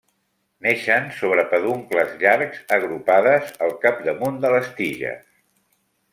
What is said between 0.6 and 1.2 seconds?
Neixen